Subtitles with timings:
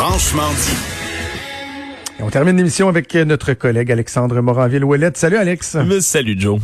[0.00, 2.18] Franchement dit.
[2.18, 5.16] Et on termine l'émission avec notre collègue Alexandre Moranville-Ouellette.
[5.16, 5.76] Salut Alex.
[5.86, 6.58] Mais salut Joe.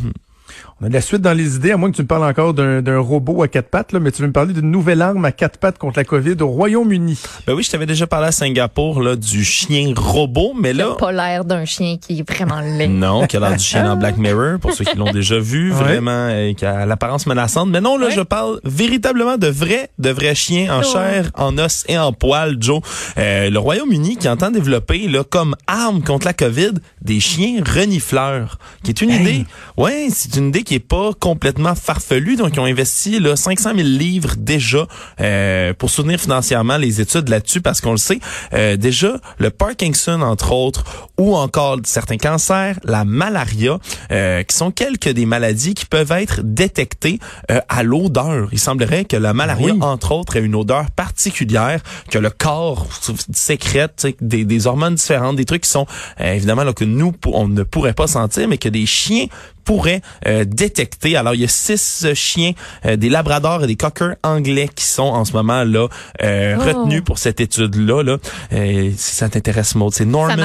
[0.79, 2.53] On a de la suite dans les idées, à moins que tu me parles encore
[2.53, 5.31] d'un robot à quatre pattes, là, mais tu veux me parler d'une nouvelle arme à
[5.31, 7.19] quatre pattes contre la COVID au Royaume-Uni.
[7.47, 10.89] Ben oui, je t'avais déjà parlé à Singapour là, du chien robot, mais là...
[10.99, 12.89] pas l'air d'un chien qui est vraiment laid.
[12.89, 15.71] Non, qui a l'air du chien dans Black Mirror, pour ceux qui l'ont déjà vu,
[15.71, 17.69] vraiment, et qui a l'apparence menaçante.
[17.69, 21.85] Mais non, là, je parle véritablement de vrais, de vrais chiens en chair, en os
[21.87, 22.81] et en poils, Joe.
[23.17, 28.59] Euh, le Royaume-Uni qui entend développer là, comme arme contre la COVID des chiens renifleurs,
[28.83, 29.45] qui est une idée...
[29.75, 32.35] Ouais, c'est une idée qui est pas complètement farfelue.
[32.35, 34.85] Donc, ils ont investi là, 500 000 livres déjà
[35.21, 38.19] euh, pour soutenir financièrement les études là-dessus parce qu'on le sait.
[38.51, 40.83] Euh, déjà, le Parkinson, entre autres,
[41.17, 43.79] ou encore certains cancers, la malaria,
[44.11, 48.49] euh, qui sont quelques des maladies qui peuvent être détectées euh, à l'odeur.
[48.51, 51.79] Il semblerait que la malaria, entre autres, ait une odeur particulière,
[52.11, 52.87] que le corps
[53.31, 55.87] sécrète des, des hormones différentes, des trucs qui sont
[56.19, 59.27] évidemment là, que nous, on ne pourrait pas sentir, mais que des chiens
[59.67, 61.17] pourrait euh, détecter.
[61.17, 62.53] Alors, il y a six euh, chiens,
[62.85, 65.89] euh, des labradors et des cockers anglais qui sont en ce moment là
[66.23, 66.63] euh, oh.
[66.63, 68.01] retenus pour cette étude-là.
[68.01, 68.17] Là.
[68.49, 70.35] si ça t'intéresse, Maud, c'est Norman.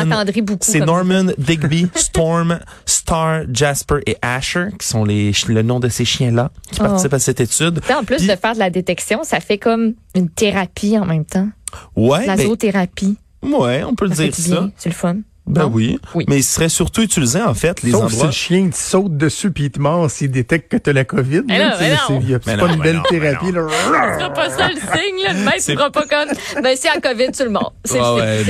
[0.60, 6.04] C'est Norman, Digby, Storm, Star, Jasper et Asher qui sont les le nom de ces
[6.04, 6.84] chiens-là qui oh.
[6.84, 7.80] participent à cette étude.
[7.96, 11.48] en plus de faire de la détection, ça fait comme une thérapie en même temps.
[11.94, 12.26] Ouais.
[12.26, 13.16] La zoothérapie.
[13.42, 14.68] Ouais, on peut le dire ça.
[14.76, 15.18] C'est le fun.
[15.46, 15.98] Ben oui.
[16.28, 18.20] Mais il serait surtout utilisé, en fait, les Sauf endroits...
[18.20, 21.04] si le chien te saute dessus puis il te mord s'il détecte que t'as la
[21.04, 21.42] COVID.
[21.48, 23.50] C'est pas une belle thérapie.
[23.50, 23.66] Là.
[23.68, 25.24] Ce sera pas ça le signe.
[25.24, 25.32] Là.
[25.32, 26.62] Le maître ne fera pas comme...
[26.62, 27.74] Ben, si à COVID, tu le mords.
[27.84, 28.44] C'est ah ouais,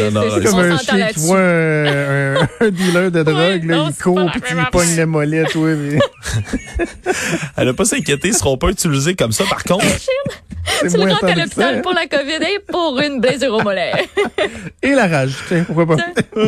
[0.45, 4.55] comme un chien qui voit un, un, dealer de drogue, là, il court puis tu
[4.55, 5.51] lui pognes la molette.
[5.51, 5.71] toi.
[5.75, 5.99] Mais...
[7.57, 9.45] Elle a pas s'inquiéter, ils seront pas utilisés comme ça.
[9.45, 9.87] Par contre...
[10.81, 13.93] tu le rentres à l'hôpital pour la COVID et pour une blessure au mollet.
[14.83, 15.97] et la rage, tiens, pourquoi pas.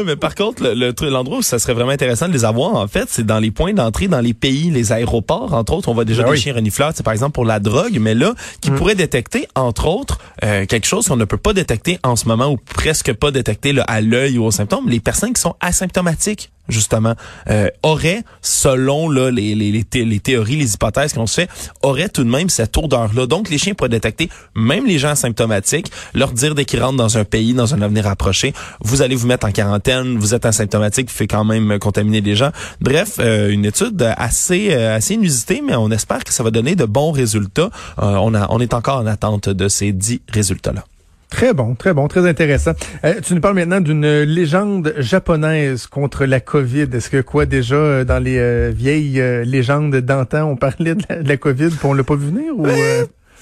[0.04, 0.62] mais par contre,
[1.06, 3.72] l'endroit où ça serait vraiment intéressant de les avoir, en fait, c'est dans les points
[3.72, 5.88] d'entrée dans les pays, les aéroports, entre autres.
[5.88, 8.34] On voit déjà ben des chiens renifleurs, c'est par exemple pour la drogue, mais là,
[8.60, 8.76] qui mm.
[8.76, 12.50] pourrait détecter, entre autres, euh, quelque chose qu'on ne peut pas détecter en ce moment
[12.50, 16.50] ou presque pas détecter là, à l'œil ou aux symptômes, les personnes qui sont asymptomatiques
[16.68, 17.14] justement,
[17.50, 21.50] euh, aurait, selon là, les, les, les, théories, les hypothèses qu'on se fait,
[21.82, 23.26] aurait tout de même cette odeur-là.
[23.26, 27.18] Donc, les chiens pourraient détecter même les gens asymptomatiques, leur dire dès qu'ils rentrent dans
[27.18, 31.08] un pays, dans un avenir approché, vous allez vous mettre en quarantaine, vous êtes asymptomatique,
[31.08, 32.50] vous faites quand même contaminer des gens.
[32.80, 36.76] Bref, euh, une étude assez euh, assez inusitée, mais on espère que ça va donner
[36.76, 37.70] de bons résultats.
[37.98, 40.84] Euh, on, a, on est encore en attente de ces dix résultats-là.
[41.34, 42.74] Très bon, très bon, très intéressant.
[43.04, 46.86] Euh, tu nous parles maintenant d'une légende japonaise contre la COVID.
[46.92, 51.36] Est-ce que quoi déjà euh, dans les euh, vieilles légendes d'antan, on parlait de la,
[51.36, 52.68] COVID, puis on l'a pas vu venir ou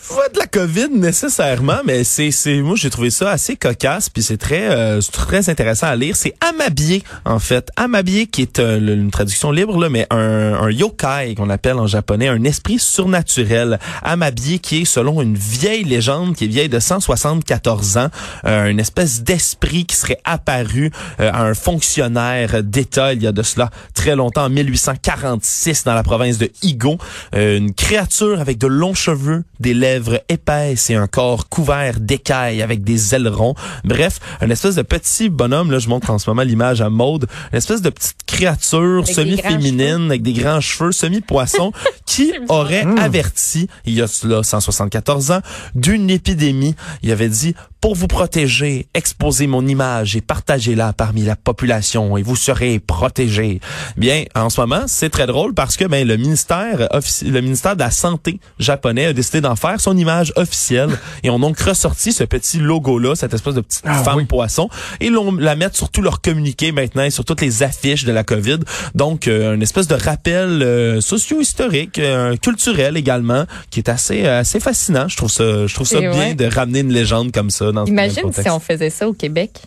[0.08, 4.22] pas de la COVID nécessairement, mais c'est c'est moi j'ai trouvé ça assez cocasse puis
[4.22, 6.16] c'est très euh, très intéressant à lire.
[6.16, 10.70] C'est Amabie en fait, Amabie qui est euh, une traduction libre là, mais un, un
[10.70, 13.78] yokai qu'on appelle en japonais un esprit surnaturel.
[14.02, 18.08] Amabie qui est selon une vieille légende qui est vieille de 174 ans,
[18.44, 23.42] euh, une espèce d'esprit qui serait apparu à un fonctionnaire d'État il y a de
[23.42, 26.98] cela très longtemps en 1846 dans la province de Higo,
[27.32, 29.91] une créature avec de longs cheveux, des lèvres
[30.28, 33.54] épaisse et un corps couvert d'écailles avec des ailerons.
[33.84, 37.26] Bref, une espèce de petit bonhomme, là, je montre en ce moment l'image à mode,
[37.52, 41.72] une espèce de petite créature semi-féminine avec des grands cheveux, semi-poisson,
[42.06, 42.98] qui aurait hmm.
[42.98, 45.40] averti, il y a cela 174 ans,
[45.74, 46.74] d'une épidémie.
[47.02, 52.22] Il avait dit, pour vous protéger, exposez mon image et partagez-la parmi la population et
[52.22, 53.60] vous serez protégé.
[53.96, 56.88] Bien, en ce moment, c'est très drôle parce que ben, le ministère
[57.22, 60.90] le ministère de la Santé japonais a décidé d'en faire son image officielle
[61.22, 64.68] et ont donc ressorti ce petit logo-là, cette espèce de petite ah femme poisson,
[65.00, 68.12] et l'on la mettre sur tous leurs communiqués maintenant et sur toutes les affiches de
[68.12, 68.60] la COVID.
[68.94, 74.60] Donc, euh, une espèce de rappel euh, socio-historique, euh, culturel également, qui est assez assez
[74.60, 75.08] fascinant.
[75.08, 78.48] Je trouve ça, je trouve ça bien de ramener une légende comme ça Imagine si
[78.50, 79.62] on faisait ça au Québec.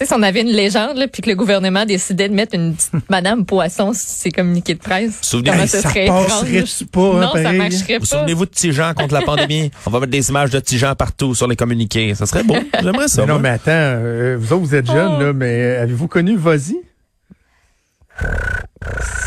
[0.00, 2.92] Si on avait une légende, là, puis que le gouvernement décidait de mettre une petite
[3.10, 5.18] Madame Poisson sur ses communiqués de presse.
[5.22, 8.06] Souvenez-vous, ça, serait passerait pas, hein, Non, ça marcherait pas.
[8.06, 9.70] Souvenez-vous de Tijan contre la pandémie.
[9.86, 12.14] on va mettre des images de Tijan partout sur les communiqués.
[12.14, 12.56] Ça serait beau.
[12.82, 13.26] J'aimerais ça.
[13.26, 15.22] non, mais attends, euh, vous autres, vous êtes jeunes, oh.
[15.22, 16.78] là, mais avez-vous connu Vozy?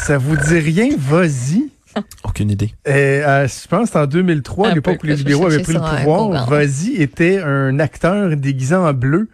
[0.05, 1.71] Ça vous dit rien, Vozy?
[2.23, 2.73] Aucune idée.
[2.87, 6.47] Euh, je pense que en 2003, à l'époque où les libéraux avaient pris le pouvoir,
[6.49, 9.29] Vozy était un acteur déguisé en bleu,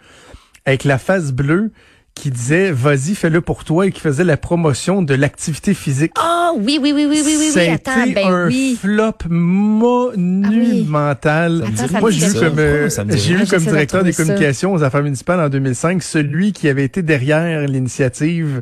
[0.65, 1.71] avec la face bleue,
[2.13, 6.11] qui disait vas-y fais-le pour toi et qui faisait la promotion de l'activité physique.
[6.19, 8.77] Ah oui oui oui oui oui oui oui a attends été ben un oui.
[8.79, 11.63] flop monumental.
[11.75, 14.23] Ça me Moi j'ai eu comme euh, j'ai eu comme de directeur des ça.
[14.23, 18.61] communications aux affaires municipales en 2005 celui qui avait été derrière l'initiative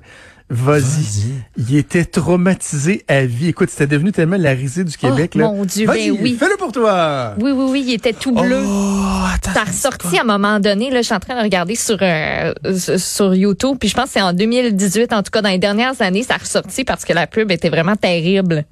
[0.50, 1.32] Vas-y.
[1.58, 3.50] Il était traumatisé à vie.
[3.50, 5.34] Écoute, c'était devenu tellement la risée du Québec.
[5.36, 5.46] Oh, là.
[5.46, 6.36] mon Dieu, Vas-y, ben oui.
[6.40, 7.36] Fais-le pour toi.
[7.40, 8.60] Oui oui oui il était tout bleu.
[8.66, 9.54] Oh, attends.
[9.54, 11.98] Ça a ressorti à un moment donné, là, je suis en train de regarder sur
[12.02, 12.54] euh,
[12.98, 16.02] sur- YouTube, puis je pense que c'est en 2018, en tout cas dans les dernières
[16.02, 18.66] années, ça a ressorti parce que la pub était vraiment terrible.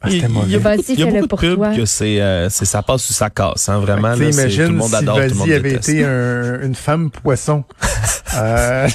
[0.00, 0.46] Ah, c'était Il- mauvais.
[0.46, 1.74] Il y a, beaucoup- il y a fais-le beaucoup de pubs toi.
[1.74, 4.10] que c'est euh, c'est ça passe ou ça casse, hein, vraiment.
[4.10, 5.88] Là, c'est- imagine tout le monde si adore, tout le monde Vas-y avait déteste.
[5.88, 7.64] été un- une femme poisson.
[8.36, 8.88] euh,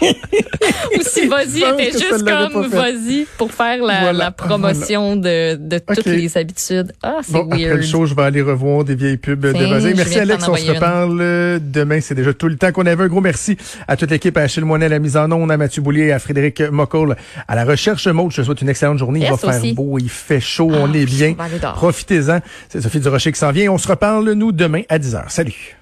[0.02, 5.78] Ou si vas-y était juste comme vas-y pour faire la, Voilà, la promotion de, de
[5.78, 6.92] toutes les habitudes.
[7.02, 7.76] Ah, c'est Bon, après weird.
[7.76, 9.94] le show, je vais aller revoir des vieilles pubs de Vas-y.
[9.94, 10.70] Merci Alex, on se une.
[10.72, 12.00] reparle demain.
[12.00, 13.04] C'est déjà tout le temps qu'on avait.
[13.04, 13.56] Un gros merci
[13.88, 16.18] à toute l'équipe, à Achille Moinet à la mise en onde, à Mathieu Boulier, à
[16.18, 17.16] Frédéric Mocoll,
[17.46, 18.30] à la recherche mode.
[18.32, 19.20] Je te souhaite une excellente journée.
[19.20, 19.72] il va faire aussi.
[19.72, 21.34] beau, il fait chaud, Ah, on est bien.
[21.74, 22.40] Profitez-en.
[22.68, 23.70] C'est Sophie Durocher qui s'en vient.
[23.70, 25.24] On se reparle, nous, demain à 10h.
[25.28, 25.75] Salut.